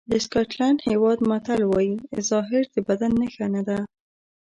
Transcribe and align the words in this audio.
د 0.11 0.13
سکاټلېنډ 0.25 0.77
هېواد 0.89 1.17
متل 1.29 1.61
وایي 1.65 1.93
ظاهر 2.29 2.63
د 2.73 2.77
باطن 2.87 3.11
نښه 3.21 3.47
نه 3.55 3.61
ده. 3.67 3.79